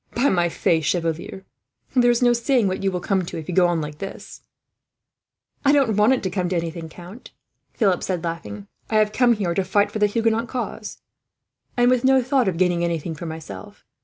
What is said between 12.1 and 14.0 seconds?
thought of gaining anything for myself.